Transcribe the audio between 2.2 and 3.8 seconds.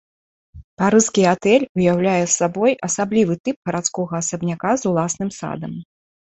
сабой асаблівы тып